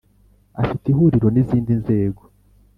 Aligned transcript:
Afite 0.61 0.83
Ihuriro 0.89 1.27
n 1.31 1.37
‘izindi 1.41 1.73
nzego. 1.81 2.21